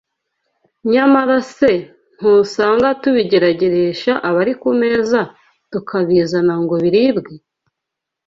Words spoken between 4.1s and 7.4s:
abari ku meza tukabizana ngo biribwe?